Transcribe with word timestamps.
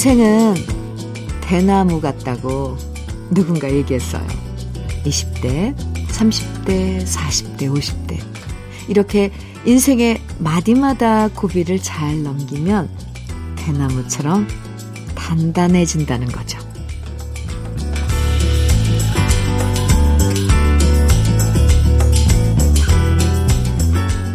인생은 0.00 0.54
대나무 1.42 2.00
같다고 2.00 2.78
누군가 3.30 3.70
얘기했어요. 3.70 4.26
20대, 5.04 5.76
30대, 6.08 7.04
40대, 7.04 7.70
50대. 7.70 8.18
이렇게 8.88 9.30
인생의 9.66 10.22
마디마다 10.38 11.28
고비를 11.28 11.82
잘 11.82 12.22
넘기면 12.22 12.88
대나무처럼 13.56 14.48
단단해진다는 15.14 16.28
거죠. 16.28 16.58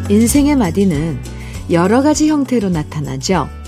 인생의 0.10 0.58
마디는 0.58 1.20
여러 1.72 2.04
가지 2.04 2.30
형태로 2.30 2.70
나타나죠. 2.70 3.65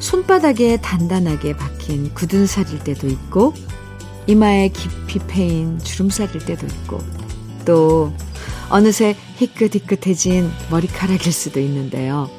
손바닥에 0.00 0.78
단단하게 0.78 1.56
박힌 1.56 2.12
굳은 2.14 2.46
살일 2.46 2.80
때도 2.80 3.06
있고, 3.06 3.54
이마에 4.26 4.68
깊이 4.68 5.18
패인 5.20 5.78
주름살일 5.78 6.44
때도 6.44 6.66
있고, 6.66 6.98
또 7.64 8.12
어느새 8.70 9.14
희끗희끗해진 9.36 10.50
머리카락일 10.70 11.32
수도 11.32 11.60
있는데요. 11.60 12.30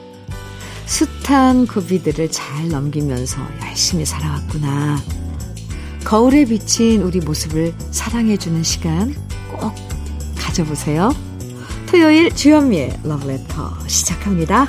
숱한 0.85 1.67
고비들을 1.67 2.31
잘 2.31 2.67
넘기면서 2.67 3.39
열심히 3.61 4.05
살아왔구나. 4.05 4.97
거울에 6.03 6.45
비친 6.45 7.01
우리 7.03 7.19
모습을 7.19 7.73
사랑해주는 7.91 8.63
시간 8.63 9.15
꼭 9.51 9.73
가져보세요. 10.35 11.13
토요일 11.87 12.33
주현미의 12.33 13.01
러브레터 13.03 13.87
시작합니다. 13.87 14.67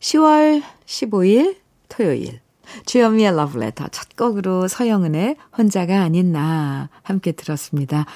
10월 0.00 0.62
15일 0.92 1.56
토요일 1.88 2.40
주현미의 2.86 3.34
러브레터 3.34 3.88
첫 3.88 4.14
곡으로 4.16 4.68
서영은의 4.68 5.36
혼자가 5.56 6.02
아닌 6.02 6.32
나 6.32 6.90
함께 7.02 7.32
들었습니다. 7.32 8.06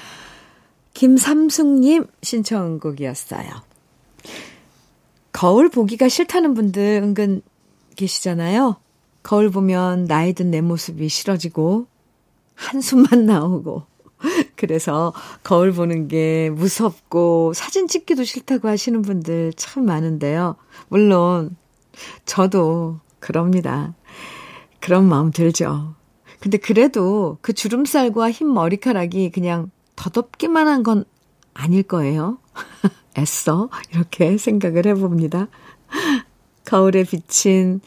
김삼숙님 0.95 2.07
신청곡이었어요. 2.23 3.49
거울 5.33 5.69
보기가 5.69 6.09
싫다는 6.09 6.55
분들 6.55 7.01
은근 7.03 7.43
계시잖아요. 7.97 8.77
거울 9.23 9.51
보면 9.51 10.05
나이 10.05 10.33
든 10.33 10.51
내 10.51 10.61
모습이 10.61 11.09
싫어지고 11.09 11.87
한숨만 12.55 13.27
나오고 13.27 13.85
그래서 14.55 15.13
거울 15.43 15.73
보는 15.73 16.09
게 16.09 16.51
무섭고 16.51 17.53
사진 17.55 17.89
찍기도 17.89 18.25
싫다고 18.25 18.69
하시는 18.69 19.03
분들 19.03 19.53
참 19.55 19.85
많은데요. 19.85 20.57
물론 20.89 21.57
저도 22.25 23.01
그럽니다. 23.21 23.95
그런 24.81 25.09
마음 25.09 25.31
들죠. 25.31 25.95
근데 26.41 26.59
그래도 26.59 27.39
그 27.41 27.53
주름살과 27.53 28.31
흰 28.31 28.53
머리카락이 28.53 29.31
그냥 29.31 29.71
더덥기만 29.97 30.69
한 30.69 30.83
건 30.83 31.05
아닐 31.55 31.83
거예요. 31.83 32.39
애써 33.19 33.71
이렇게 33.93 34.37
생각을 34.37 34.87
해봅니다. 34.87 35.49
거울에 36.65 37.05
비친 37.05 37.81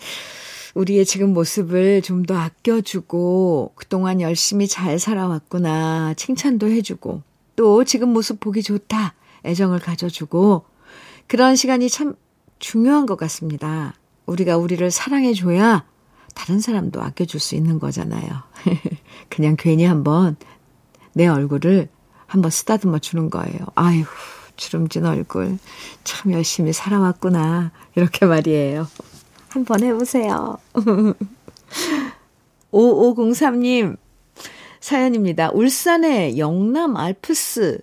우리의 0.73 1.05
지금 1.05 1.33
모습을 1.33 2.01
좀 2.01 2.23
더 2.25 2.35
아껴주고 2.35 3.73
그동안 3.75 4.21
열심히 4.21 4.67
잘 4.67 4.99
살아왔구나 4.99 6.13
칭찬도 6.15 6.67
해주고 6.67 7.21
또 7.55 7.83
지금 7.83 8.09
모습 8.09 8.39
보기 8.39 8.63
좋다 8.63 9.13
애정을 9.45 9.79
가져주고 9.79 10.65
그런 11.27 11.55
시간이 11.55 11.89
참 11.89 12.15
중요한 12.59 13.05
것 13.05 13.17
같습니다. 13.17 13.93
우리가 14.25 14.57
우리를 14.57 14.89
사랑해줘야 14.91 15.85
다른 16.35 16.59
사람도 16.59 17.01
아껴줄 17.01 17.39
수 17.39 17.55
있는 17.55 17.79
거잖아요. 17.79 18.29
그냥 19.29 19.55
괜히 19.57 19.85
한번 19.85 20.35
내 21.13 21.27
얼굴을 21.27 21.89
한번 22.27 22.51
쓰다듬어 22.51 22.99
주는 22.99 23.29
거예요. 23.29 23.59
아유, 23.75 24.03
주름진 24.55 25.05
얼굴. 25.05 25.57
참 26.03 26.31
열심히 26.31 26.73
살아왔구나. 26.73 27.71
이렇게 27.95 28.25
말이에요. 28.25 28.87
한번 29.49 29.83
해보세요. 29.83 30.57
5503님, 32.71 33.97
사연입니다. 34.79 35.49
울산의 35.51 36.37
영남 36.37 36.95
알프스 36.95 37.79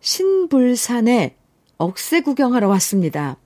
신불산에 0.00 1.36
억새 1.76 2.22
구경하러 2.22 2.68
왔습니다. 2.68 3.36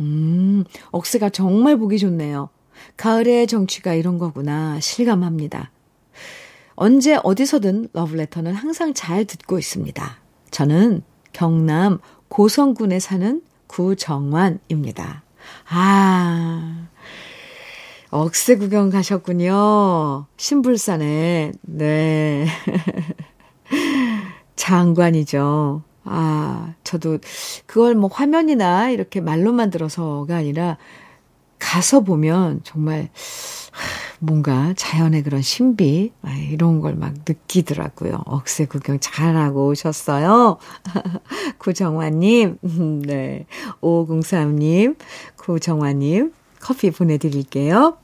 음, 0.00 0.64
억새가 0.90 1.30
정말 1.30 1.76
보기 1.76 1.98
좋네요. 1.98 2.48
가을의 2.96 3.46
정취가 3.46 3.94
이런 3.94 4.18
거구나 4.18 4.80
실감합니다. 4.80 5.70
언제 6.74 7.18
어디서든 7.22 7.88
러브레터는 7.92 8.54
항상 8.54 8.94
잘 8.94 9.24
듣고 9.24 9.58
있습니다. 9.58 10.18
저는 10.50 11.02
경남 11.32 11.98
고성군에 12.28 12.98
사는 12.98 13.42
구정환입니다. 13.66 15.22
아, 15.68 16.88
억새 18.10 18.56
구경 18.56 18.90
가셨군요. 18.90 20.26
신불산에. 20.36 21.52
네. 21.62 22.46
장관이죠. 24.56 25.82
아, 26.04 26.74
저도 26.84 27.18
그걸 27.66 27.94
뭐 27.94 28.10
화면이나 28.12 28.90
이렇게 28.90 29.20
말로만 29.20 29.70
들어서가 29.70 30.36
아니라 30.36 30.76
가서 31.58 32.00
보면 32.00 32.60
정말 32.64 33.08
뭔가 34.18 34.74
자연의 34.76 35.22
그런 35.22 35.42
신비 35.42 36.12
아, 36.22 36.32
이런 36.34 36.80
걸 36.80 36.96
막 36.96 37.14
느끼더라고요. 37.26 38.22
억새 38.26 38.66
구경 38.66 38.98
잘하고 39.00 39.68
오셨어요. 39.68 40.58
구정화님, 41.58 42.58
네, 43.06 43.46
5503님, 43.80 44.96
구정화님 45.36 46.32
커피 46.60 46.90
보내드릴게요. 46.90 47.96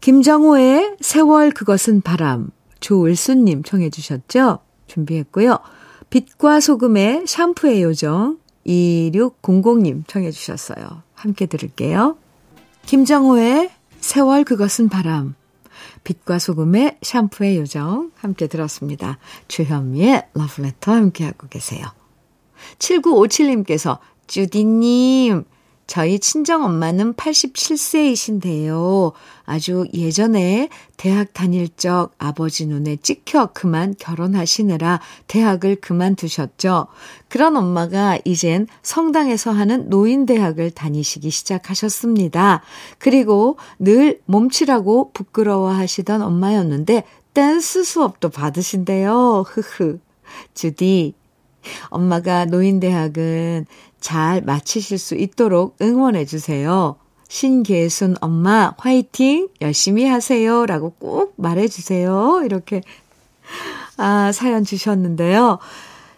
김정호의 0.00 0.96
세월 1.00 1.50
그것은 1.50 2.02
바람 2.02 2.50
조을수님 2.80 3.62
청해 3.62 3.88
주셨죠? 3.90 4.58
준비했고요. 4.86 5.58
빛과 6.10 6.60
소금의 6.60 7.26
샴푸의 7.26 7.82
요정 7.82 8.38
2600님 8.66 10.06
청해 10.06 10.30
주셨어요. 10.30 11.02
함께 11.14 11.46
들을게요. 11.46 12.16
김정호의 12.86 13.70
세월 14.00 14.44
그것은 14.44 14.88
바람, 14.88 15.34
빛과 16.04 16.38
소금의 16.38 16.98
샴푸의 17.02 17.58
요정 17.58 18.12
함께 18.16 18.46
들었습니다. 18.46 19.18
주현미의 19.48 20.28
러브레터 20.34 20.92
함께하고 20.92 21.48
계세요. 21.48 21.86
7957님께서 22.78 23.98
주디님 24.26 25.44
저희 25.86 26.18
친정엄마는 26.18 27.14
87세이신데요. 27.14 29.12
아주 29.44 29.86
예전에 29.92 30.68
대학 30.96 31.34
다닐 31.34 31.68
적 31.76 32.12
아버지 32.18 32.66
눈에 32.66 32.96
찍혀 32.96 33.50
그만 33.52 33.94
결혼하시느라 33.98 35.00
대학을 35.26 35.76
그만두셨죠. 35.76 36.86
그런 37.28 37.56
엄마가 37.56 38.18
이젠 38.24 38.66
성당에서 38.82 39.50
하는 39.50 39.90
노인대학을 39.90 40.70
다니시기 40.70 41.30
시작하셨습니다. 41.30 42.62
그리고 42.98 43.58
늘 43.78 44.20
몸치라고 44.24 45.10
부끄러워하시던 45.12 46.22
엄마였는데 46.22 47.04
댄스 47.34 47.84
수업도 47.84 48.30
받으신대요. 48.30 49.44
흐흐. 49.46 49.98
주디, 50.54 51.14
엄마가 51.88 52.46
노인대학은 52.46 53.66
잘 54.00 54.42
마치실 54.42 54.98
수 54.98 55.14
있도록 55.14 55.76
응원해 55.80 56.24
주세요. 56.24 56.96
신계순 57.28 58.16
엄마 58.20 58.74
화이팅 58.78 59.48
열심히 59.60 60.06
하세요 60.06 60.66
라고 60.66 60.90
꼭 60.90 61.34
말해 61.36 61.68
주세요. 61.68 62.42
이렇게 62.44 62.82
아 63.96 64.32
사연 64.32 64.64
주셨는데요. 64.64 65.58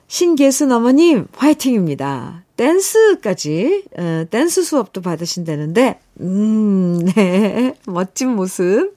신계순 0.09 0.73
어머님 0.73 1.27
화이팅입니다. 1.37 2.45
댄스까지 2.57 3.85
어, 3.99 4.25
댄스 4.31 4.63
수업도 4.63 5.03
받으신다는데 5.03 6.01
음, 6.21 7.05
네. 7.15 7.75
멋진 7.87 8.35
모습 8.35 8.97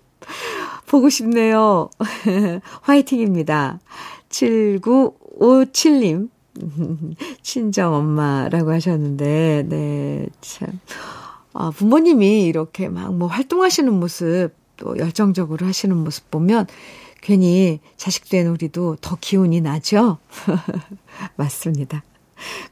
보고 0.88 1.10
싶네요. 1.10 1.90
화이팅입니다. 2.82 3.80
7957님 4.30 6.30
친정 7.42 7.94
엄마라고 7.94 8.72
하셨는데, 8.72 9.66
네, 9.68 10.28
참. 10.42 10.80
아, 11.54 11.72
부모님이 11.72 12.46
이렇게 12.46 12.90
막 12.90 13.12
뭐 13.12 13.28
활동하시는 13.28 13.92
모습, 13.94 14.52
또 14.78 14.98
열정적으로 14.98 15.66
하시는 15.66 15.96
모습 15.98 16.30
보면 16.32 16.68
괜히 17.22 17.80
자식 17.98 18.30
된 18.30 18.48
우리도 18.48 18.98
더 19.02 19.18
기운이 19.20 19.62
나죠? 19.62 20.18
맞습니다. 21.36 22.04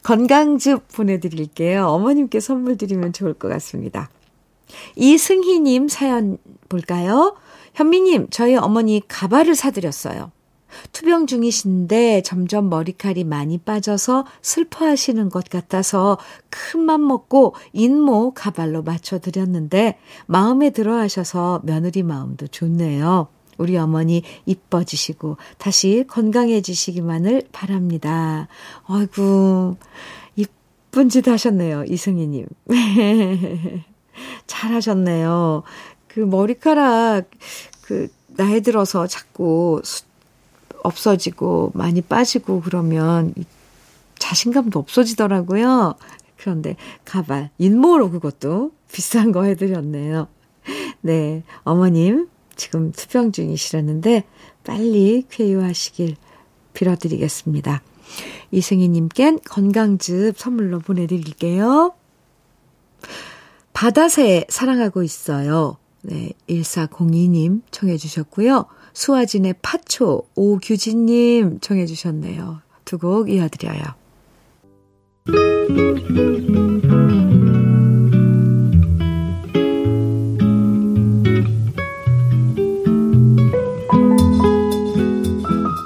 건강즙 0.04 0.88
보내드릴게요. 0.94 1.88
어머님께 1.88 2.40
선물 2.40 2.78
드리면 2.78 3.12
좋을 3.12 3.34
것 3.34 3.50
같습니다. 3.50 4.10
이승희님 4.96 5.90
사연 5.90 6.38
볼까요? 6.70 7.36
현미님, 7.74 8.28
저희 8.30 8.56
어머니 8.56 9.02
가발을 9.08 9.56
사드렸어요. 9.56 10.32
투병 10.92 11.28
중이신데 11.28 12.24
점점 12.24 12.70
머리칼이 12.70 13.24
많이 13.24 13.58
빠져서 13.58 14.26
슬퍼하시는 14.42 15.30
것 15.30 15.48
같아서 15.50 16.18
큰 16.50 16.88
맘 16.88 17.06
먹고 17.06 17.54
인모 17.74 18.32
가발로 18.34 18.82
맞춰드렸는데 18.82 20.00
마음에 20.26 20.70
들어 20.70 20.96
하셔서 20.98 21.62
며느리 21.64 22.02
마음도 22.02 22.48
좋네요. 22.48 23.28
우리 23.58 23.78
어머니 23.78 24.24
이뻐지시고 24.46 25.38
다시 25.58 26.06
건강해지시기만을 26.08 27.48
바랍니다. 27.52 28.48
아이고, 28.86 29.78
이쁜 30.36 31.10
짓 31.10 31.28
하셨네요. 31.28 31.84
이승희님. 31.86 32.46
잘하셨네요. 34.48 35.64
그 36.08 36.20
머리카락, 36.22 37.30
그, 37.82 38.08
나이 38.28 38.62
들어서 38.62 39.08
자꾸 39.08 39.82
없어지고 40.88 41.72
많이 41.74 42.02
빠지고 42.02 42.62
그러면 42.62 43.34
자신감도 44.18 44.80
없어지더라고요. 44.80 45.96
그런데 46.38 46.76
가발, 47.06 47.50
인모로 47.58 48.12
그것도 48.12 48.72
비싼 48.92 49.32
거 49.32 49.44
해드렸네요. 49.44 50.28
네, 51.02 51.44
어머님 51.64 52.28
지금 52.56 52.92
투병 52.92 53.32
중이시라는데 53.32 54.24
빨리 54.64 55.26
쾌유하시길 55.30 56.16
빌어드리겠습니다. 56.74 57.82
이승희님껜 58.52 59.42
건강즙 59.46 60.38
선물로 60.38 60.80
보내드릴게요. 60.80 61.94
바다새 63.74 64.46
사랑하고 64.50 65.04
있어요. 65.04 65.78
네, 66.02 66.32
1402님 66.50 67.62
청해 67.72 67.98
주셨고요. 67.98 68.66
수아진의 68.98 69.54
파초 69.62 70.24
오규진님 70.34 71.60
청해 71.60 71.86
주셨네요. 71.86 72.62
두 72.84 72.98
곡 72.98 73.30
이어드려요. 73.30 73.84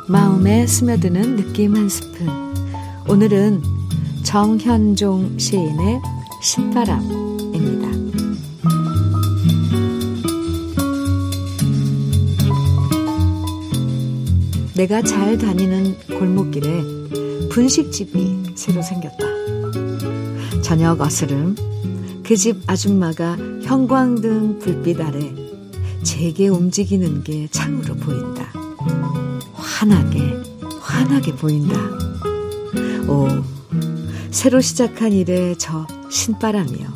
마음에 0.07 0.65
스며드는 0.65 1.35
느낌 1.35 1.75
한 1.75 1.89
스푼. 1.89 2.29
오늘은 3.09 3.61
정현종 4.23 5.37
시인의 5.37 5.99
신바람 6.41 7.30
내가 14.81 15.03
잘 15.03 15.37
다니는 15.37 15.95
골목길에 16.17 17.49
분식집이 17.49 18.53
새로 18.55 18.81
생겼다. 18.81 19.27
저녁 20.63 20.99
어스름 21.01 21.55
그 22.23 22.35
집 22.35 22.63
아줌마가 22.65 23.37
형광등 23.61 24.57
불빛 24.57 24.99
아래 24.99 25.35
제게 26.01 26.47
움직이는 26.47 27.23
게 27.23 27.47
창으로 27.51 27.93
보인다. 27.97 28.51
환하게, 29.53 30.41
환하게 30.79 31.35
보인다. 31.35 31.75
오, 33.07 33.27
새로 34.31 34.61
시작한 34.61 35.13
일에 35.13 35.53
저 35.59 35.85
신바람이요. 36.09 36.87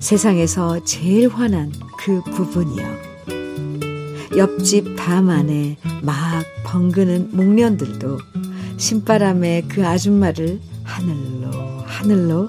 세상에서 0.00 0.82
제일 0.82 1.28
환한 1.28 1.72
그 1.96 2.20
부분이요. 2.22 2.97
옆집 4.38 4.94
담 4.94 5.30
안에 5.30 5.76
막 6.00 6.44
벙그는 6.64 7.36
목련들도 7.36 8.18
신바람에 8.76 9.64
그 9.68 9.84
아줌마를 9.84 10.60
하늘로 10.84 11.50
하늘로 11.84 12.48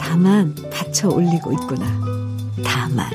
다만 0.00 0.52
받쳐 0.72 1.08
올리고 1.08 1.52
있구나. 1.52 1.86
다만. 2.64 3.08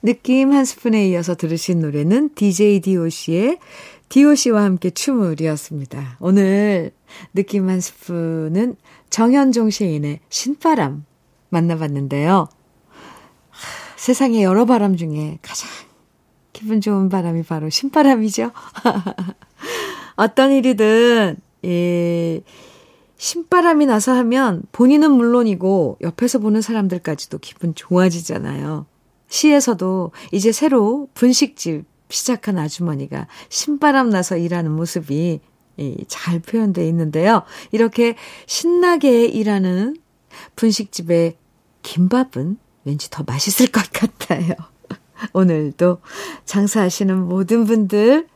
느낌 0.00 0.52
한 0.52 0.64
스푼에 0.64 1.06
이어서 1.10 1.34
들으신 1.34 1.80
노래는 1.80 2.30
DJ 2.34 2.80
DOC의 2.80 3.58
DOC와 4.08 4.64
함께 4.64 4.88
춤을이었습니다. 4.88 6.16
오늘 6.20 6.92
느낌 7.34 7.68
한 7.68 7.82
스푼은 7.82 8.76
정현종 9.10 9.68
시인의 9.68 10.20
신바람 10.30 11.04
만나봤는데요. 11.52 12.48
세상에 13.96 14.42
여러 14.42 14.64
바람 14.64 14.96
중에 14.96 15.38
가장 15.42 15.70
기분 16.52 16.80
좋은 16.80 17.08
바람이 17.08 17.44
바로 17.44 17.70
신바람이죠. 17.70 18.50
어떤 20.16 20.52
일이든, 20.52 21.36
예, 21.64 22.40
신바람이 23.16 23.86
나서 23.86 24.12
하면 24.14 24.62
본인은 24.72 25.12
물론이고 25.12 25.98
옆에서 26.00 26.40
보는 26.40 26.60
사람들까지도 26.60 27.38
기분 27.38 27.74
좋아지잖아요. 27.74 28.86
시에서도 29.28 30.10
이제 30.32 30.52
새로 30.52 31.08
분식집 31.14 31.84
시작한 32.08 32.58
아주머니가 32.58 33.28
신바람 33.48 34.10
나서 34.10 34.36
일하는 34.36 34.72
모습이 34.72 35.40
잘 36.08 36.40
표현되어 36.40 36.84
있는데요. 36.86 37.42
이렇게 37.70 38.16
신나게 38.46 39.24
일하는 39.26 39.96
분식집의 40.56 41.36
김밥은 41.82 42.58
왠지 42.84 43.10
더 43.10 43.22
맛있을 43.24 43.70
것 43.70 43.82
같아요. 43.92 44.54
오늘도 45.32 45.98
장사하시는 46.44 47.16
모든 47.16 47.64
분들 47.64 48.26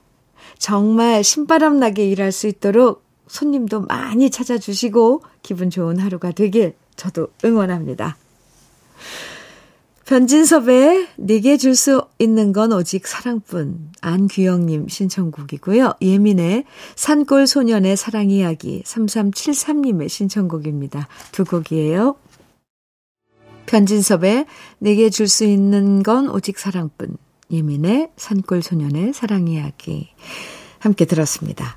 정말 0.58 1.24
신바람 1.24 1.78
나게 1.78 2.08
일할 2.08 2.32
수 2.32 2.46
있도록 2.46 3.04
손님도 3.28 3.82
많이 3.82 4.30
찾아주시고 4.30 5.22
기분 5.42 5.70
좋은 5.70 5.98
하루가 5.98 6.30
되길 6.32 6.74
저도 6.96 7.28
응원합니다. 7.44 8.16
변진섭의 10.06 11.08
내게 11.16 11.56
줄 11.56 11.74
수 11.74 12.06
있는 12.20 12.52
건 12.52 12.72
오직 12.72 13.08
사랑뿐 13.08 13.90
안규영님 14.00 14.86
신청곡이고요. 14.86 15.94
예민의 16.00 16.64
산골 16.94 17.48
소년의 17.48 17.96
사랑 17.96 18.30
이야기 18.30 18.82
3373님의 18.84 20.08
신청곡입니다. 20.08 21.08
두 21.32 21.44
곡이에요. 21.44 22.14
변진섭의 23.66 24.46
내게 24.78 25.10
줄 25.10 25.28
수 25.28 25.44
있는 25.44 26.02
건 26.02 26.28
오직 26.30 26.58
사랑뿐. 26.58 27.16
예민의 27.50 28.10
산골 28.16 28.62
소년의 28.62 29.12
사랑 29.12 29.48
이야기. 29.48 30.08
함께 30.78 31.04
들었습니다. 31.04 31.76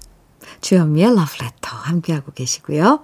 주현미의 0.61 1.15
러브레터 1.15 1.75
함께하고 1.75 2.31
계시고요. 2.31 3.03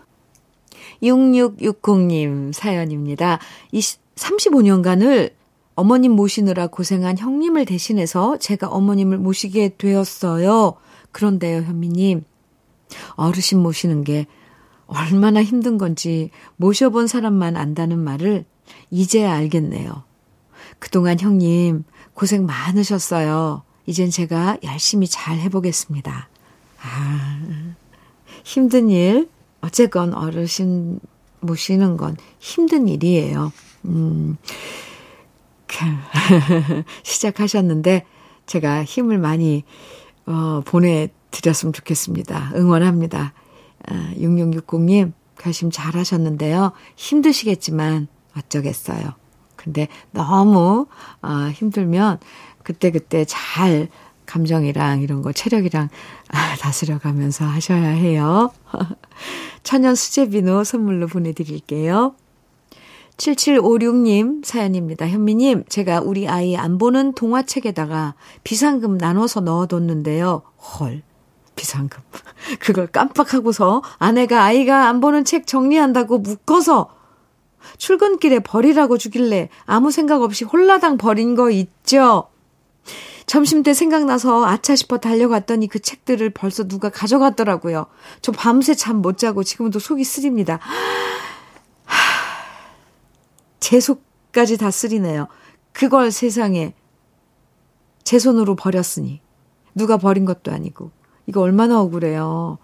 6660님 1.01 2.53
사연입니다. 2.53 3.39
35년간을 4.15 5.33
어머님 5.75 6.13
모시느라 6.13 6.67
고생한 6.67 7.17
형님을 7.17 7.65
대신해서 7.65 8.37
제가 8.37 8.67
어머님을 8.69 9.17
모시게 9.17 9.75
되었어요. 9.77 10.75
그런데요, 11.11 11.63
현미님. 11.63 12.23
어르신 13.15 13.59
모시는 13.59 14.03
게 14.03 14.25
얼마나 14.87 15.43
힘든 15.43 15.77
건지 15.77 16.29
모셔본 16.55 17.07
사람만 17.07 17.57
안다는 17.57 17.99
말을 17.99 18.45
이제야 18.91 19.33
알겠네요. 19.33 20.03
그동안 20.79 21.19
형님 21.19 21.83
고생 22.13 22.45
많으셨어요. 22.45 23.63
이젠 23.85 24.09
제가 24.09 24.57
열심히 24.63 25.07
잘 25.07 25.37
해보겠습니다. 25.39 26.29
아, 26.81 27.75
힘든 28.43 28.89
일, 28.89 29.29
어쨌건 29.61 30.13
어르신 30.13 30.99
모시는 31.41 31.97
건 31.97 32.17
힘든 32.39 32.87
일이에요. 32.87 33.51
음, 33.85 34.37
시작하셨는데 37.03 38.05
제가 38.45 38.83
힘을 38.83 39.17
많이 39.17 39.63
어, 40.25 40.61
보내드렸으면 40.65 41.73
좋겠습니다. 41.73 42.51
응원합니다. 42.55 43.33
아, 43.87 44.13
6660님, 44.17 45.13
결심 45.37 45.69
잘 45.69 45.95
하셨는데요. 45.95 46.71
힘드시겠지만 46.95 48.07
어쩌겠어요. 48.37 49.13
근데 49.55 49.87
너무 50.11 50.87
아, 51.21 51.51
힘들면 51.53 52.19
그때그때 52.63 53.25
잘 53.25 53.89
감정이랑 54.25 55.01
이런 55.01 55.21
거 55.21 55.31
체력이랑 55.31 55.89
아, 56.29 56.55
다스려가면서 56.57 57.45
하셔야 57.45 57.89
해요. 57.89 58.51
천연 59.63 59.95
수제 59.95 60.29
비누 60.29 60.63
선물로 60.63 61.07
보내드릴게요. 61.07 62.15
7756님 63.17 64.43
사연입니다. 64.43 65.07
현미님, 65.07 65.63
제가 65.69 66.01
우리 66.01 66.27
아이 66.27 66.57
안 66.57 66.77
보는 66.77 67.13
동화책에다가 67.13 68.15
비상금 68.43 68.97
나눠서 68.97 69.41
넣어뒀는데요. 69.41 70.41
헐, 70.57 71.01
비상금. 71.55 72.01
그걸 72.59 72.87
깜빡하고서 72.87 73.83
아내가 73.99 74.43
아이가 74.43 74.89
안 74.89 74.99
보는 74.99 75.23
책 75.23 75.47
정리한다고 75.47 76.19
묶어서 76.19 76.94
출근길에 77.77 78.39
버리라고 78.39 78.97
주길래 78.97 79.49
아무 79.65 79.91
생각 79.91 80.21
없이 80.21 80.43
홀라당 80.43 80.97
버린 80.97 81.35
거 81.35 81.49
있죠? 81.51 82.29
점심 83.25 83.63
때 83.63 83.73
생각나서 83.73 84.45
아차 84.45 84.75
싶어 84.75 84.97
달려갔더니 84.99 85.67
그 85.67 85.79
책들을 85.79 86.29
벌써 86.31 86.63
누가 86.67 86.89
가져갔더라고요. 86.89 87.87
저 88.21 88.31
밤새 88.31 88.75
잠 88.75 89.01
못 89.01 89.17
자고 89.17 89.43
지금도 89.43 89.79
속이 89.79 90.03
쓰립니다. 90.03 90.59
제 93.59 93.79
속까지 93.79 94.57
다 94.57 94.69
쓰리네요. 94.69 95.27
그걸 95.73 96.11
세상에 96.11 96.73
제 98.03 98.19
손으로 98.19 98.55
버렸으니. 98.55 99.21
누가 99.73 99.97
버린 99.97 100.25
것도 100.25 100.51
아니고. 100.51 100.91
이거 101.25 101.41
얼마나 101.41 101.81
억울해요. 101.81 102.59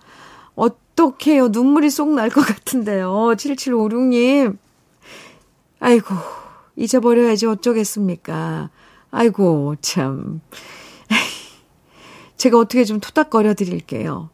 어떡해요. 0.55 1.47
눈물이 1.49 1.89
쏙 1.89 2.09
날 2.09 2.29
것 2.29 2.45
같은데요. 2.45 3.09
7756님. 3.35 4.57
아이고, 5.81 6.15
잊어버려야지 6.75 7.47
어쩌겠습니까. 7.47 8.69
아이고, 9.09 9.75
참. 9.81 10.41
제가 12.37 12.57
어떻게 12.57 12.85
좀 12.85 12.99
토닥거려 12.99 13.55
드릴게요. 13.55 14.29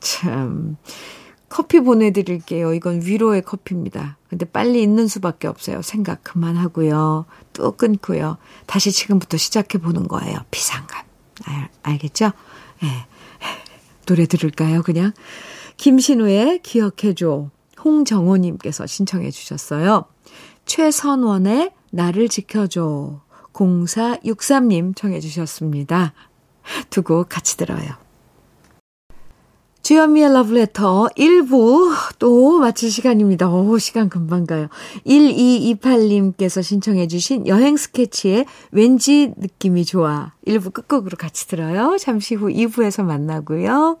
참. 0.00 0.76
커피 1.48 1.80
보내드릴게요. 1.80 2.74
이건 2.74 3.02
위로의 3.02 3.42
커피입니다. 3.42 4.18
근데 4.28 4.44
빨리 4.46 4.82
있는 4.82 5.06
수밖에 5.06 5.46
없어요. 5.48 5.80
생각 5.82 6.24
그만하고요. 6.24 7.26
또 7.52 7.72
끊고요. 7.72 8.38
다시 8.66 8.90
지금부터 8.90 9.36
시작해보는 9.36 10.08
거예요. 10.08 10.38
비상감. 10.50 11.04
알, 11.44 11.68
알겠죠? 11.82 12.32
예. 12.82 12.86
네. 12.86 13.06
노래 14.06 14.26
들을까요, 14.26 14.82
그냥? 14.82 15.12
김신우의 15.76 16.60
기억해줘. 16.62 17.50
홍정호님께서 17.84 18.86
신청해 18.86 19.30
주셨어요. 19.30 20.06
최선원의 20.66 21.72
나를 21.90 22.28
지켜줘. 22.28 23.20
0463님 23.52 24.94
청해 24.94 25.20
주셨습니다. 25.20 26.12
두 26.90 27.02
곡 27.02 27.28
같이 27.28 27.56
들어요. 27.56 27.94
주현미의 29.82 30.32
러브레터 30.32 31.10
1부 31.16 31.94
또 32.18 32.58
마칠 32.58 32.90
시간입니다. 32.90 33.48
오, 33.48 33.78
시간 33.78 34.08
금방 34.08 34.44
가요. 34.44 34.66
1228님께서 35.06 36.60
신청해 36.60 37.06
주신 37.06 37.46
여행 37.46 37.76
스케치의 37.76 38.46
왠지 38.72 39.32
느낌이 39.36 39.84
좋아. 39.84 40.32
1부 40.44 40.72
끝곡으로 40.72 41.16
같이 41.16 41.46
들어요. 41.46 41.96
잠시 41.98 42.34
후 42.34 42.48
2부에서 42.48 43.04
만나고요. 43.04 44.00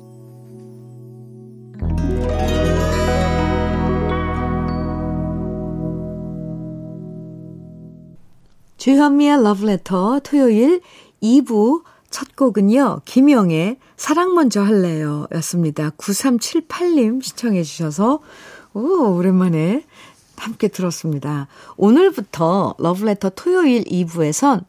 주현미의 8.81 9.33
Letter 9.41 10.21
토요일 10.23 10.81
2부 11.21 11.83
첫 12.09 12.35
곡은요. 12.35 13.01
김영의 13.05 13.77
사랑 13.95 14.33
먼저 14.33 14.63
할래요 14.63 15.27
였습니다. 15.35 15.91
9378님 15.91 17.21
시청해 17.21 17.61
주셔서 17.61 18.21
오, 18.73 19.15
오랜만에 19.17 19.85
함께 20.35 20.67
들었습니다. 20.67 21.47
오늘부터 21.77 22.73
러브레터 22.79 23.29
토요일 23.35 23.83
2부에선 23.83 24.65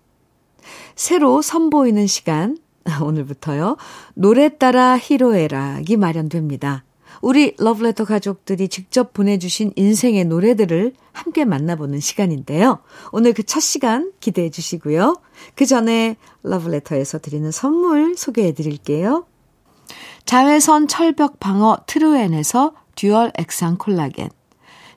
새로 0.95 1.41
선보이는 1.41 2.07
시간 2.07 2.59
오늘부터요. 3.01 3.79
노래 4.13 4.59
따라 4.59 4.99
히로에락이 4.99 5.97
마련됩니다. 5.97 6.85
우리 7.23 7.55
러브레터 7.57 8.05
가족들이 8.05 8.69
직접 8.69 9.13
보내주신 9.13 9.73
인생의 9.77 10.25
노래들을 10.25 10.93
함께 11.13 11.45
만나보는 11.45 12.01
시간인데요. 12.01 12.81
오늘 13.13 13.33
그 13.33 13.45
첫 13.45 13.61
시간 13.61 14.13
기대해 14.19 14.51
주시고요. 14.51 15.17
그 15.55 15.65
전에 15.65 16.17
러브레터에서 16.43 17.21
드리는 17.21 17.51
선물 17.51 18.17
소개해 18.17 18.53
드릴게요. 18.55 19.27
자외선 20.25 20.89
철벽 20.89 21.39
방어 21.39 21.79
트루엔에서 21.87 22.73
듀얼 22.97 23.33
액상 23.39 23.79
콜라겐. 23.79 24.29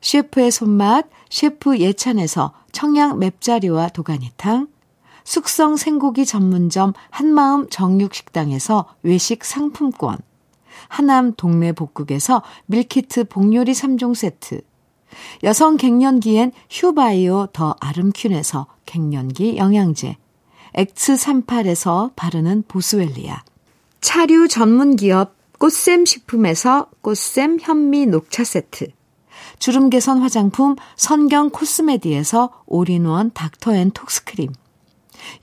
셰프의 0.02 0.52
손맛 0.52 1.08
셰프 1.30 1.78
예찬에서 1.80 2.54
청양 2.72 3.20
맵자리와 3.20 3.90
도가니탕. 3.90 4.68
숙성 5.24 5.76
생고기 5.76 6.26
전문점 6.26 6.94
한마음 7.10 7.68
정육식당에서 7.70 8.86
외식 9.04 9.44
상품권, 9.44 10.18
하남 10.88 11.34
동네 11.36 11.72
복국에서 11.72 12.42
밀키트 12.68 13.26
복요리 13.26 13.72
3종 13.72 14.16
세트, 14.16 14.62
여성 15.44 15.78
갱년기엔 15.78 16.52
휴바이오 16.70 17.48
더 17.54 17.76
아름퀸에서 17.80 18.68
갱년기 18.86 19.58
영양제, 19.58 20.18
엑츠38에서 20.76 22.12
바르는 22.16 22.64
보스웰리아, 22.68 23.44
차류 24.02 24.48
전문 24.48 24.96
기업 24.96 25.36
꽃샘 25.58 26.06
식품에서 26.06 26.88
꽃샘 27.02 27.60
현미 27.62 28.08
녹차 28.08 28.44
세트, 28.44 28.88
주름 29.60 29.90
개선 29.90 30.20
화장품 30.20 30.76
선경 30.96 31.50
코스메디에서 31.50 32.64
올인원 32.66 33.32
닥터앤톡스크림, 33.34 34.52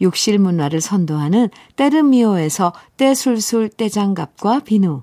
욕실 0.03 0.39
문화를 0.39 0.81
선도하는 0.81 1.49
때르미오에서 1.77 2.73
때술술 2.99 3.71
때장갑과 3.71 4.61
비누, 4.61 5.03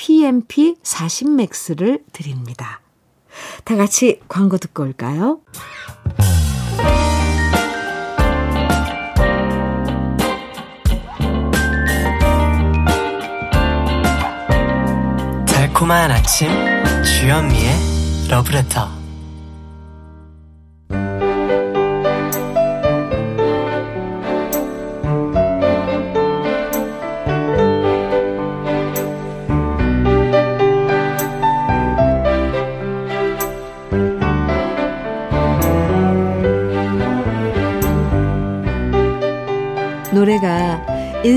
PMP 0.00 0.76
40맥스를 0.82 2.02
드립니다. 2.10 2.80
다 3.64 3.76
같이 3.76 4.18
광고 4.28 4.56
듣고 4.56 4.82
올까요? 4.82 5.40
달콤한 15.46 16.10
아침 16.10 16.48
주현미의 17.04 18.28
러브레터 18.30 18.99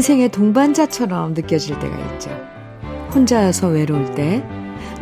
인생의 0.04 0.32
동반자처럼 0.32 1.34
느껴질 1.34 1.80
때가 1.80 1.98
있죠. 2.12 2.30
혼자서 3.16 3.70
외로울 3.70 4.14
때 4.16 4.44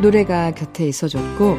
노래가 0.00 0.52
곁에 0.52 0.86
있어줬고 0.86 1.58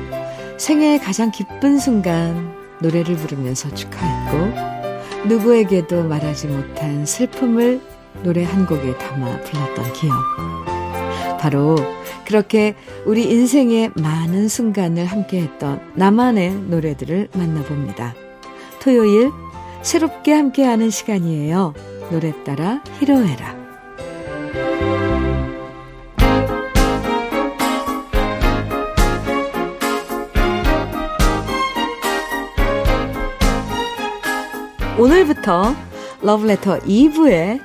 생애의 0.56 1.00
가장 1.00 1.30
기쁜 1.30 1.78
순간 1.78 2.54
노래를 2.80 3.18
부르면서 3.18 3.70
축하했고 3.76 5.28
누구에게도 5.28 6.04
말하지 6.04 6.48
못한 6.48 7.06
슬픔을 7.06 7.82
노래 8.24 8.46
한 8.46 8.66
곡에 8.66 8.98
담아 8.98 9.42
불렀던 9.42 9.92
기억. 9.92 10.16
바로 11.38 11.76
그렇게 12.26 12.76
우리 13.06 13.30
인생의 13.30 13.92
많은 13.96 14.48
순간을 14.48 15.04
함께했던 15.06 15.82
나만의 15.96 16.54
노래들을 16.70 17.28
만나봅니다. 17.34 18.16
토요일 18.82 19.32
새롭게 19.82 20.32
함께하는 20.32 20.90
시간이에요. 20.90 21.74
노래 22.10 22.32
따라 22.44 22.84
히로에라. 23.00 23.64
오늘부터 34.98 35.76
러브레터 36.22 36.80
2부에 36.80 37.60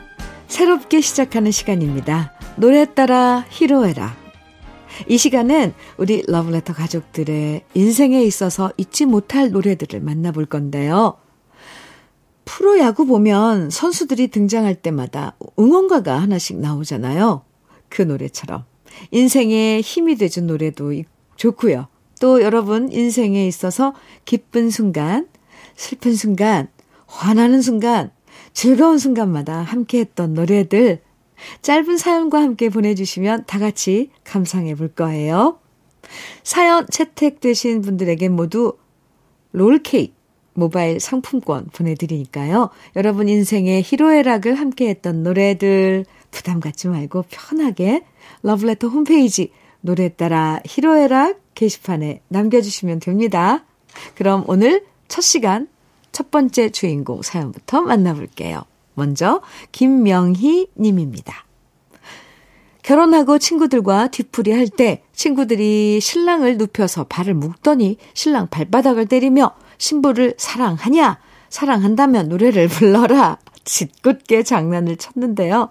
새롭게 0.46 1.00
시작하는 1.00 1.50
시간입니다. 1.50 2.32
노래 2.56 2.84
따라 2.92 3.44
히로에라. 3.50 4.16
이 5.06 5.18
시간은 5.18 5.74
우리 5.98 6.24
러브레터 6.26 6.72
가족들의 6.72 7.62
인생에 7.74 8.22
있어서 8.24 8.72
잊지 8.76 9.06
못할 9.06 9.50
노래들을 9.50 10.00
만나볼 10.00 10.46
건데요. 10.46 11.18
프로야구 12.48 13.04
보면 13.04 13.68
선수들이 13.68 14.28
등장할 14.28 14.74
때마다 14.74 15.36
응원가가 15.58 16.18
하나씩 16.18 16.58
나오잖아요. 16.58 17.42
그 17.90 18.00
노래처럼. 18.00 18.64
인생에 19.10 19.82
힘이 19.82 20.16
돼준 20.16 20.46
노래도 20.46 20.94
좋고요. 21.36 21.88
또 22.22 22.40
여러분 22.40 22.90
인생에 22.90 23.46
있어서 23.46 23.92
기쁜 24.24 24.70
순간, 24.70 25.28
슬픈 25.76 26.14
순간, 26.14 26.68
화나는 27.06 27.60
순간, 27.60 28.12
즐거운 28.54 28.96
순간마다 28.96 29.60
함께 29.60 30.00
했던 30.00 30.32
노래들 30.32 31.02
짧은 31.60 31.98
사연과 31.98 32.40
함께 32.40 32.70
보내주시면 32.70 33.44
다 33.46 33.58
같이 33.58 34.10
감상해 34.24 34.74
볼 34.74 34.88
거예요. 34.88 35.58
사연 36.42 36.86
채택되신 36.88 37.82
분들에게 37.82 38.30
모두 38.30 38.78
롤케이크 39.52 40.17
모바일 40.58 40.98
상품권 40.98 41.66
보내드리니까요. 41.72 42.70
여러분 42.96 43.28
인생의 43.28 43.82
희로애락을 43.82 44.56
함께했던 44.56 45.22
노래들 45.22 46.04
부담 46.30 46.60
갖지 46.60 46.88
말고 46.88 47.24
편하게 47.30 48.04
러브레터 48.42 48.88
홈페이지 48.88 49.52
노래 49.80 50.08
따라 50.08 50.60
희로애락 50.66 51.40
게시판에 51.54 52.22
남겨주시면 52.28 53.00
됩니다. 53.00 53.64
그럼 54.16 54.44
오늘 54.48 54.84
첫 55.06 55.22
시간 55.22 55.68
첫 56.10 56.30
번째 56.30 56.70
주인공 56.70 57.22
사연부터 57.22 57.82
만나볼게요. 57.82 58.62
먼저 58.94 59.40
김명희 59.70 60.68
님입니다. 60.76 61.44
결혼하고 62.82 63.38
친구들과 63.38 64.08
뒤풀이 64.08 64.50
할 64.52 64.68
때 64.68 65.02
친구들이 65.12 66.00
신랑을 66.00 66.56
눕혀서 66.58 67.04
발을 67.04 67.34
묶더니 67.34 67.98
신랑 68.14 68.48
발바닥을 68.48 69.06
때리며 69.06 69.54
신부를 69.78 70.34
사랑하냐? 70.36 71.18
사랑한다면 71.48 72.28
노래를 72.28 72.68
불러라. 72.68 73.38
짓궂게 73.64 74.42
장난을 74.42 74.96
쳤는데요. 74.96 75.70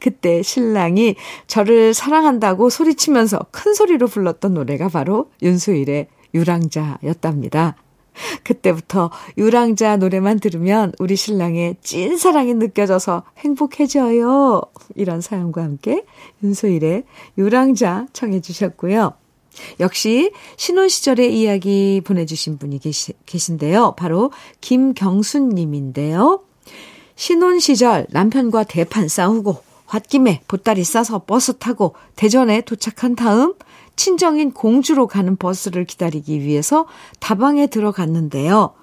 그때 0.00 0.42
신랑이 0.42 1.16
저를 1.46 1.92
사랑한다고 1.92 2.70
소리치면서 2.70 3.46
큰 3.50 3.74
소리로 3.74 4.06
불렀던 4.06 4.54
노래가 4.54 4.88
바로 4.88 5.30
윤수일의 5.42 6.08
유랑자였답니다. 6.34 7.76
그때부터 8.42 9.10
유랑자 9.36 9.98
노래만 9.98 10.40
들으면 10.40 10.92
우리 10.98 11.16
신랑의 11.16 11.76
찐 11.82 12.16
사랑이 12.16 12.54
느껴져서 12.54 13.24
행복해져요. 13.38 14.62
이런 14.94 15.20
사연과 15.20 15.62
함께 15.62 16.04
윤소일의 16.42 17.04
유랑자 17.36 18.06
청해 18.14 18.40
주셨고요. 18.40 19.12
역시 19.80 20.32
신혼 20.56 20.88
시절의 20.88 21.38
이야기 21.38 22.00
보내주신 22.04 22.58
분이 22.58 22.78
계시, 22.78 23.12
계신데요. 23.26 23.94
바로 23.96 24.32
김경순 24.60 25.50
님인데요. 25.50 26.42
신혼 27.14 27.58
시절 27.58 28.06
남편과 28.10 28.64
대판 28.64 29.08
싸우고 29.08 29.62
홧김에 29.92 30.42
보따리 30.48 30.84
싸서 30.84 31.20
버스 31.20 31.56
타고 31.58 31.94
대전에 32.16 32.60
도착한 32.60 33.16
다음 33.16 33.54
친정인 33.94 34.52
공주로 34.52 35.06
가는 35.06 35.36
버스를 35.36 35.84
기다리기 35.84 36.40
위해서 36.40 36.86
다방에 37.20 37.66
들어갔는데요. 37.66 38.74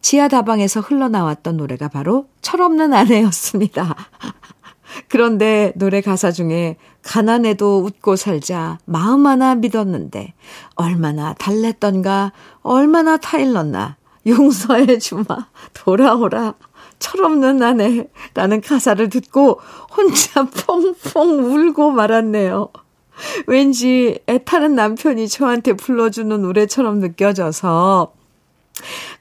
지하 0.00 0.28
다방에서 0.28 0.80
흘러나왔던 0.80 1.56
노래가 1.56 1.88
바로 1.88 2.26
철없는 2.40 2.94
아내였습니다. 2.94 3.94
그런데 5.08 5.72
노래 5.76 6.00
가사 6.00 6.30
중에 6.30 6.76
가난해도 7.02 7.82
웃고 7.84 8.16
살자 8.16 8.78
마음 8.84 9.26
하나 9.26 9.54
믿었는데 9.54 10.34
얼마나 10.74 11.34
달랬던가 11.34 12.32
얼마나 12.62 13.16
타일렀나. 13.16 13.96
용서해 14.26 14.98
주마. 14.98 15.24
돌아오라. 15.72 16.54
철없는 16.98 17.62
아내라는 17.62 18.60
가사를 18.60 19.08
듣고 19.08 19.60
혼자 19.96 20.44
펑펑 20.44 21.38
울고 21.40 21.90
말았네요. 21.92 22.68
왠지 23.46 24.18
애타는 24.26 24.74
남편이 24.74 25.28
저한테 25.28 25.72
불러주는 25.74 26.40
노래처럼 26.40 26.98
느껴져서 27.00 28.12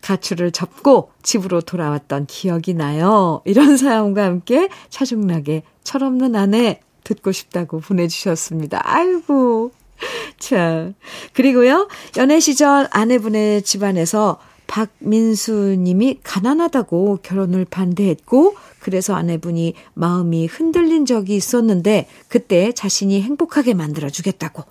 가출을 0.02 0.52
접고 0.52 1.12
집으로 1.24 1.62
돌아왔던 1.62 2.26
기억이 2.28 2.74
나요. 2.74 3.42
이런 3.46 3.78
사연과 3.78 4.24
함께 4.24 4.70
차중락의 4.90 5.64
철없는 5.84 6.36
아내 6.36 6.82
듣고 7.10 7.32
싶다고 7.32 7.80
보내주셨습니다. 7.80 8.82
아이고. 8.84 9.72
자. 10.38 10.94
그리고요, 11.34 11.88
연애 12.18 12.40
시절 12.40 12.88
아내분의 12.92 13.64
집안에서 13.64 14.40
박민수 14.68 15.76
님이 15.80 16.20
가난하다고 16.24 17.20
결혼을 17.24 17.66
반대했고, 17.66 18.56
그래서 18.80 19.16
아내분이 19.16 19.74
마음이 19.96 20.46
흔들린 20.46 21.06
적이 21.06 21.36
있었는데, 21.36 22.08
그때 22.28 22.72
자신이 22.72 23.22
행복하게 23.22 23.74
만들어주겠다고 23.74 24.64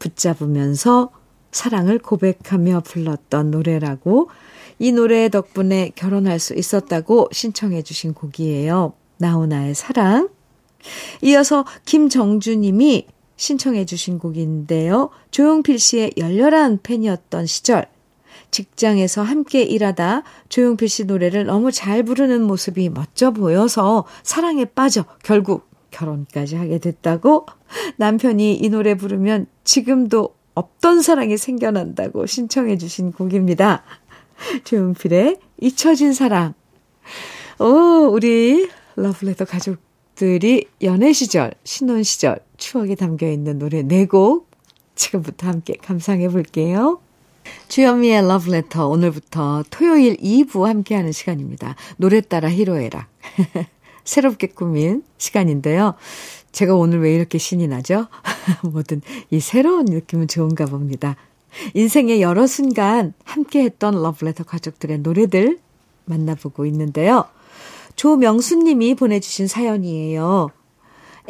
붙잡으면서 0.00 1.10
사랑을 1.52 2.00
고백하며 2.00 2.82
불렀던 2.84 3.52
노래라고, 3.52 4.28
이 4.80 4.90
노래 4.90 5.28
덕분에 5.28 5.92
결혼할 5.94 6.40
수 6.40 6.54
있었다고 6.54 7.28
신청해 7.30 7.82
주신 7.82 8.12
곡이에요. 8.12 8.94
나훈아의 9.18 9.76
사랑. 9.76 10.33
이어서 11.22 11.64
김정주 11.84 12.56
님이 12.56 13.06
신청해 13.36 13.84
주신 13.84 14.18
곡인데요. 14.18 15.10
조용필 15.30 15.78
씨의 15.78 16.12
열렬한 16.16 16.80
팬이었던 16.82 17.46
시절 17.46 17.86
직장에서 18.50 19.22
함께 19.22 19.62
일하다 19.62 20.22
조용필 20.48 20.88
씨 20.88 21.04
노래를 21.04 21.44
너무 21.46 21.72
잘 21.72 22.04
부르는 22.04 22.42
모습이 22.42 22.88
멋져 22.88 23.32
보여서 23.32 24.04
사랑에 24.22 24.64
빠져 24.64 25.04
결국 25.22 25.68
결혼까지 25.90 26.56
하게 26.56 26.78
됐다고 26.78 27.46
남편이 27.96 28.54
이 28.54 28.68
노래 28.68 28.94
부르면 28.94 29.46
지금도 29.64 30.34
없던 30.54 31.02
사랑이 31.02 31.36
생겨난다고 31.36 32.26
신청해 32.26 32.78
주신 32.78 33.12
곡입니다. 33.12 33.82
조용필의 34.64 35.38
잊혀진 35.60 36.12
사랑. 36.12 36.54
오, 37.58 38.08
우리 38.12 38.68
러브레터 38.96 39.44
가족 39.44 39.78
들이 40.14 40.66
연애 40.82 41.12
시절, 41.12 41.52
신혼 41.64 42.02
시절 42.02 42.38
추억이 42.56 42.96
담겨 42.96 43.28
있는 43.28 43.58
노래 43.58 43.82
4곡 43.82 44.44
지금부터 44.94 45.48
함께 45.48 45.74
감상해 45.82 46.28
볼게요. 46.28 47.00
주현미의 47.68 48.26
러브레터 48.26 48.88
오늘부터 48.88 49.64
토요일 49.70 50.16
2부 50.16 50.62
함께하는 50.64 51.12
시간입니다. 51.12 51.74
노래 51.96 52.20
따라 52.20 52.48
히로에락. 52.48 53.06
새롭게 54.04 54.48
꾸민 54.48 55.02
시간인데요. 55.18 55.94
제가 56.52 56.74
오늘 56.76 57.00
왜 57.00 57.14
이렇게 57.14 57.38
신이 57.38 57.66
나죠? 57.66 58.06
뭐든 58.70 59.02
이 59.30 59.40
새로운 59.40 59.86
느낌은 59.86 60.28
좋은가 60.28 60.66
봅니다. 60.66 61.16
인생의 61.74 62.22
여러 62.22 62.46
순간 62.46 63.14
함께했던 63.24 64.00
러브레터 64.00 64.44
가족들의 64.44 64.98
노래들 64.98 65.58
만나보고 66.04 66.66
있는데요. 66.66 67.24
조명수님이 67.96 68.94
보내주신 68.94 69.46
사연이에요. 69.46 70.50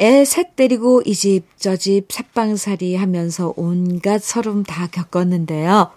애 0.01 0.25
셋 0.25 0.55
데리고 0.55 1.01
이 1.05 1.13
집, 1.13 1.43
저 1.57 1.75
집, 1.77 2.11
삽방살이 2.11 2.95
하면서 2.95 3.53
온갖 3.55 4.21
서름 4.21 4.63
다 4.63 4.87
겪었는데요. 4.87 5.91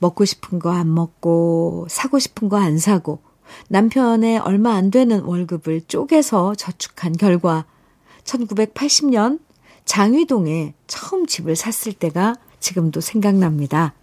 먹고 0.00 0.24
싶은 0.24 0.58
거 0.58 0.70
안 0.70 0.92
먹고, 0.94 1.86
사고 1.88 2.18
싶은 2.18 2.48
거 2.48 2.56
안 2.56 2.78
사고, 2.78 3.20
남편의 3.68 4.38
얼마 4.38 4.74
안 4.74 4.90
되는 4.90 5.20
월급을 5.22 5.82
쪼개서 5.88 6.54
저축한 6.56 7.12
결과 7.12 7.64
1980년 8.24 9.40
장위동에 9.84 10.74
처음 10.86 11.26
집을 11.26 11.56
샀을 11.56 11.94
때가 11.94 12.34
지금도 12.60 13.00
생각납니다. 13.00 13.94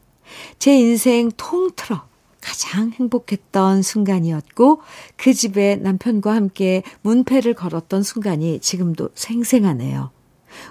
제 0.57 0.77
인생 0.79 1.29
통틀어 1.37 2.03
가장 2.45 2.91
행복했던 2.91 3.81
순간이었고 3.81 4.81
그 5.17 5.33
집에 5.33 5.77
남편과 5.77 6.35
함께 6.35 6.83
문패를 7.01 7.55
걸었던 7.55 8.03
순간이 8.03 8.59
지금도 8.59 9.09
생생하네요. 9.15 10.11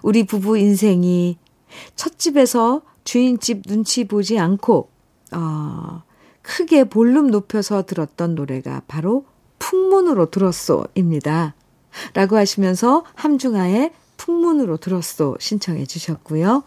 우리 0.02 0.24
부부 0.24 0.56
인생이 0.56 1.36
첫 1.96 2.16
집에서 2.20 2.82
주인집 3.02 3.66
눈치 3.66 4.04
보지 4.04 4.38
않고 4.38 4.88
어, 5.32 6.04
크게 6.42 6.84
볼륨 6.84 7.32
높여서 7.32 7.82
들었던 7.86 8.36
노래가 8.36 8.82
바로 8.86 9.26
풍문으로 9.58 10.30
들었소입니다. 10.30 11.54
라고 12.12 12.36
하시면서 12.36 13.04
함중아의 13.14 13.92
풍문으로 14.16 14.76
들었소 14.76 15.38
신청해 15.40 15.86
주셨고요. 15.86 16.62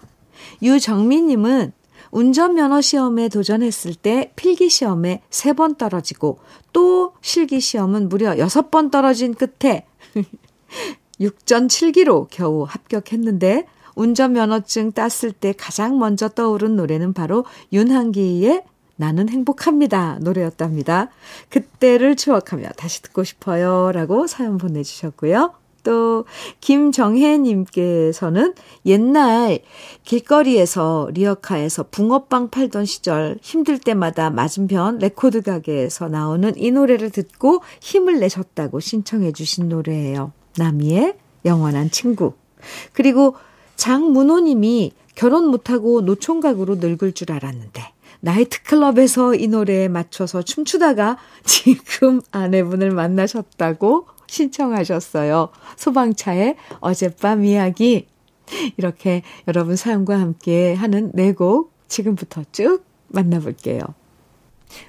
유정민님은 0.61 1.71
운전면허 2.11 2.81
시험에 2.81 3.29
도전했을 3.29 3.95
때 3.95 4.31
필기 4.35 4.69
시험에 4.69 5.21
3번 5.29 5.77
떨어지고 5.77 6.39
또 6.73 7.13
실기 7.21 7.59
시험은 7.59 8.09
무려 8.09 8.35
6번 8.35 8.91
떨어진 8.91 9.33
끝에 9.33 9.85
6전 11.19 11.67
7기로 11.67 12.27
겨우 12.29 12.63
합격했는데 12.63 13.65
운전면허증 13.95 14.91
땄을 14.91 15.31
때 15.31 15.53
가장 15.53 15.97
먼저 15.97 16.29
떠오른 16.29 16.75
노래는 16.75 17.13
바로 17.13 17.45
윤한기의 17.73 18.63
나는 18.95 19.29
행복합니다. 19.29 20.19
노래였답니다. 20.21 21.09
그때를 21.49 22.15
추억하며 22.15 22.69
다시 22.77 23.01
듣고 23.03 23.23
싶어요. 23.23 23.91
라고 23.91 24.27
사연 24.27 24.57
보내주셨고요. 24.57 25.53
또, 25.88 26.26
김정혜님께서는 26.60 28.54
옛날 28.86 29.60
길거리에서 30.04 31.08
리어카에서 31.13 31.86
붕어빵 31.89 32.50
팔던 32.50 32.84
시절 32.84 33.39
힘들 33.41 33.80
때마다 33.80 34.30
맞은편 34.30 35.00
레코드 35.00 35.41
가게에서 35.41 36.10
나오는 36.10 36.52
이 36.58 36.71
노래를 36.71 37.10
듣고 37.12 37.62
힘을 37.80 38.19
내셨다고 38.19 38.82
신청해 38.82 39.32
주신 39.32 39.69
노래예요. 39.69 40.34
나미의 40.58 41.15
영원한 41.45 41.89
친구. 41.89 42.34
그리고 42.91 43.36
장문호님이 43.78 44.91
결혼 45.15 45.47
못하고 45.47 46.02
노총각으로 46.02 46.76
늙을 46.76 47.13
줄 47.13 47.32
알았는데 47.32 47.82
나이트클럽에서 48.19 49.36
이 49.36 49.47
노래에 49.47 49.88
맞춰서 49.88 50.41
춤추다가 50.41 51.17
지금 51.45 52.19
아내분을 52.32 52.91
만나셨다고 52.91 54.16
신청하셨어요. 54.27 55.49
소방차의 55.75 56.55
어젯밤 56.79 57.45
이야기. 57.45 58.07
이렇게 58.77 59.23
여러분 59.47 59.75
사연과 59.75 60.19
함께 60.19 60.73
하는 60.73 61.11
네 61.13 61.33
곡 61.33 61.73
지금부터 61.87 62.43
쭉 62.51 62.83
만나볼게요. 63.07 63.81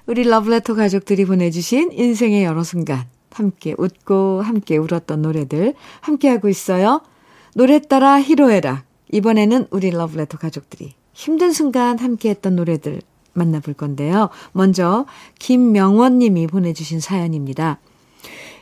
우리 0.06 0.24
러브레터 0.24 0.74
가족들이 0.74 1.24
보내주신 1.24 1.92
인생의 1.92 2.44
여러 2.44 2.62
순간. 2.64 3.06
함께 3.30 3.74
웃고 3.78 4.42
함께 4.42 4.76
울었던 4.76 5.22
노래들 5.22 5.74
함께하고 6.00 6.48
있어요. 6.48 7.02
노래 7.54 7.80
따라 7.80 8.20
히로에락. 8.20 8.84
이번에는 9.12 9.68
우리 9.70 9.90
러브레터 9.90 10.38
가족들이 10.38 10.94
힘든 11.12 11.52
순간 11.52 11.98
함께했던 11.98 12.56
노래들 12.56 13.00
만나볼 13.32 13.74
건데요. 13.74 14.30
먼저 14.52 15.06
김명원 15.38 16.18
님이 16.18 16.46
보내주신 16.46 17.00
사연입니다. 17.00 17.78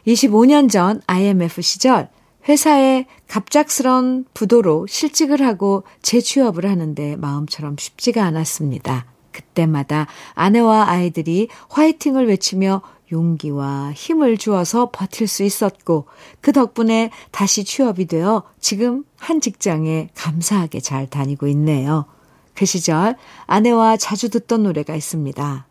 25년 0.06 0.70
전 0.70 1.02
IMF 1.06 1.60
시절 1.62 2.08
회사에 2.48 3.06
갑작스런 3.26 4.24
부도로 4.32 4.86
실직을 4.86 5.42
하고 5.44 5.82
재취업을 6.02 6.64
하는데 6.64 7.16
마음처럼 7.16 7.76
쉽지가 7.76 8.24
않았습니다. 8.24 9.06
그때마다 9.32 10.06
아내와 10.34 10.88
아이들이 10.88 11.48
화이팅을 11.68 12.28
외치며 12.28 12.82
용기와 13.12 13.92
힘을 13.92 14.38
주어서 14.38 14.90
버틸 14.92 15.26
수 15.26 15.42
있었고 15.42 16.06
그 16.40 16.52
덕분에 16.52 17.10
다시 17.32 17.64
취업이 17.64 18.06
되어 18.06 18.44
지금 18.60 19.04
한 19.18 19.40
직장에 19.40 20.08
감사하게 20.14 20.80
잘 20.80 21.08
다니고 21.08 21.48
있네요. 21.48 22.06
그 22.54 22.64
시절 22.64 23.16
아내와 23.46 23.96
자주 23.96 24.30
듣던 24.30 24.62
노래가 24.62 24.94
있습니다. 24.94 25.66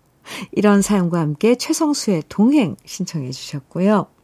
이런 0.52 0.82
사연과 0.82 1.20
함께 1.20 1.56
최성수의 1.56 2.24
동행 2.30 2.76
신청해 2.86 3.32
주셨고요. 3.32 4.15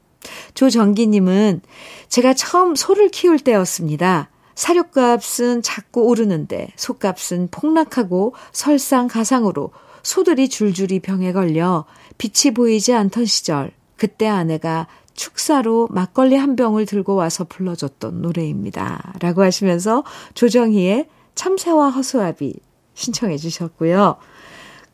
조정기님은 0.54 1.62
제가 2.10 2.34
처음 2.34 2.76
소를 2.76 3.10
키울 3.10 3.40
때였습니다. 3.40 4.30
사료값은 4.56 5.62
자꾸 5.62 6.04
오르는데 6.04 6.70
소값은 6.76 7.50
폭락하고 7.52 8.36
설상가상으로 8.52 9.72
소들이 10.04 10.50
줄줄이 10.50 11.00
병에 11.00 11.32
걸려 11.32 11.86
빛이 12.18 12.54
보이지 12.54 12.94
않던 12.94 13.26
시절 13.26 13.72
그때 13.98 14.28
아내가 14.28 14.88
축사로 15.14 15.88
막걸리 15.92 16.36
한 16.36 16.56
병을 16.56 16.86
들고 16.86 17.16
와서 17.16 17.44
불러줬던 17.44 18.22
노래입니다. 18.22 19.14
라고 19.20 19.44
하시면서 19.44 20.04
조정희의 20.34 21.08
참새와 21.36 21.90
허수아비 21.90 22.56
신청해 22.94 23.38
주셨고요. 23.38 24.18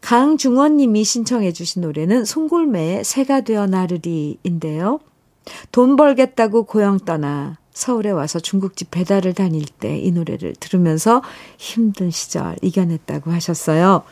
강중원 0.02 0.78
님이 0.78 1.04
신청해 1.04 1.52
주신 1.54 1.82
노래는 1.82 2.26
송골매의 2.26 3.04
새가 3.04 3.42
되어 3.42 3.68
나르리인데요. 3.68 5.00
돈 5.72 5.96
벌겠다고 5.96 6.64
고향 6.64 7.00
떠나 7.00 7.58
서울에 7.72 8.10
와서 8.10 8.40
중국집 8.40 8.90
배달을 8.92 9.34
다닐 9.34 9.66
때 9.66 10.00
이 10.02 10.12
노래를 10.12 10.56
들으면서 10.60 11.22
힘든 11.58 12.10
시절 12.12 12.56
이겨냈다고 12.62 13.32
하셨어요. 13.32 14.04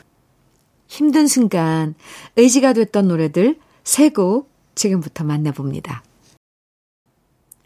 힘든 0.87 1.27
순간 1.27 1.95
의지가 2.35 2.73
됐던 2.73 3.07
노래들 3.07 3.57
세 3.83 4.09
곡 4.09 4.49
지금부터 4.75 5.23
만나봅니다. 5.23 6.03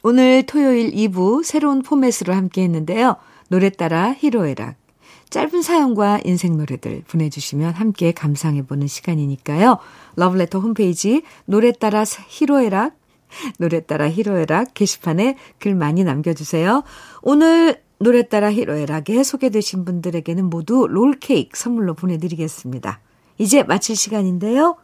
오늘 0.03 0.45
토요일 0.45 0.91
2부 0.91 1.43
새로운 1.43 1.81
포맷으로 1.81 2.33
함께 2.33 2.63
했는데요. 2.63 3.17
노래 3.49 3.69
따라 3.69 4.13
히로에락. 4.17 4.75
짧은 5.29 5.61
사연과 5.61 6.21
인생 6.23 6.57
노래들 6.57 7.03
보내주시면 7.07 7.73
함께 7.73 8.11
감상해보는 8.11 8.87
시간이니까요. 8.87 9.77
러브레터 10.15 10.59
홈페이지 10.59 11.23
노래 11.45 11.71
따라 11.71 12.03
히로에락 12.27 12.98
노래 13.57 13.79
따라 13.81 14.09
히로에락 14.09 14.73
게시판에 14.73 15.37
글 15.59 15.75
많이 15.75 16.03
남겨주세요. 16.03 16.83
오늘 17.21 17.81
노래 17.99 18.27
따라 18.27 18.51
히로에락에 18.51 19.23
소개되신 19.23 19.85
분들에게는 19.85 20.45
모두 20.45 20.87
롤케이크 20.87 21.57
선물로 21.57 21.93
보내드리겠습니다. 21.93 22.99
이제 23.37 23.63
마칠 23.63 23.95
시간인데요. 23.95 24.77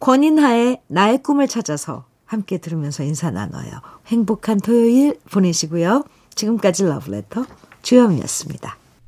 권인하의 0.00 0.82
나의 0.86 1.22
꿈을 1.22 1.48
찾아서 1.48 2.04
함께 2.24 2.58
들으면서 2.58 3.02
인사 3.02 3.30
나눠요. 3.30 3.80
행복한 4.06 4.60
토요일 4.60 5.18
보내시고요. 5.30 6.04
지금까지 6.34 6.84
러브레터 6.84 7.44
주영이었습니다. 7.82 8.77